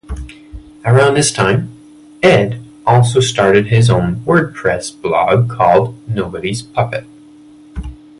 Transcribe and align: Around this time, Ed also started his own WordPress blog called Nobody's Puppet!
Around 0.83 1.13
this 1.13 1.31
time, 1.31 1.77
Ed 2.23 2.59
also 2.87 3.19
started 3.19 3.67
his 3.67 3.87
own 3.87 4.15
WordPress 4.21 4.99
blog 4.99 5.47
called 5.51 5.95
Nobody's 6.09 6.63
Puppet! 6.63 7.05